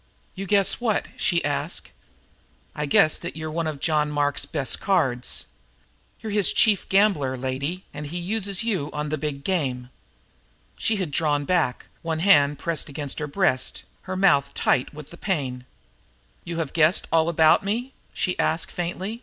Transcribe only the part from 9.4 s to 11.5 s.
game." She had drawn